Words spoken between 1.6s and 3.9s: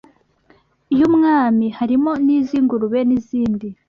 harimo n’iz’ingurube n’izindi